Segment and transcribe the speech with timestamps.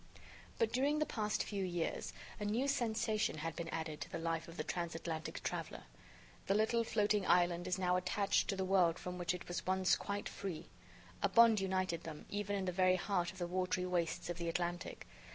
[0.57, 4.47] But, during the past few years, a new sensation had been added to the life
[4.47, 5.83] of the transatlantic traveler.
[6.47, 9.95] The little floating island is now attached to the world from which it was once
[9.95, 10.69] quite free.
[11.21, 14.49] A bond united them, even in the very heart of the watery wastes of the
[14.49, 15.05] Atlantic.